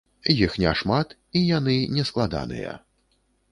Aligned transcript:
Іх 0.45 0.55
няшмат, 0.63 1.13
і 1.39 1.43
яны 1.59 1.77
нескладаныя. 1.99 2.71